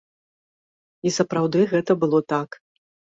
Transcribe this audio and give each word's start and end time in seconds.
І, 1.09 1.13
сапраўды, 1.17 1.59
гэта 1.75 1.91
было 2.05 2.25
так. 2.35 2.49